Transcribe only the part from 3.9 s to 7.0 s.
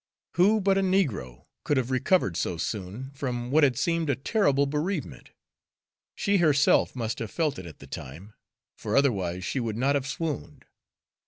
a terrible bereavement? she herself